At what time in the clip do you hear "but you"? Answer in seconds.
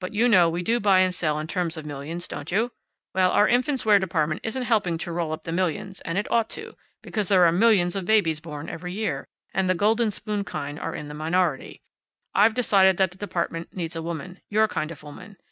0.00-0.26